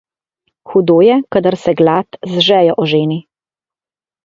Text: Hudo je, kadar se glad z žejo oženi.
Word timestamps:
Hudo 0.71 0.95
je, 1.07 1.17
kadar 1.35 1.57
se 1.65 1.75
glad 1.83 2.19
z 2.33 2.41
žejo 2.49 2.77
oženi. 2.87 3.21